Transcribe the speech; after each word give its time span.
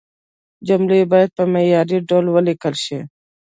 جملې 0.67 0.99
باید 1.11 1.29
په 1.37 1.43
معياري 1.53 1.97
ډول 2.09 2.25
ولیکل 2.29 2.73
شي. 2.85 2.99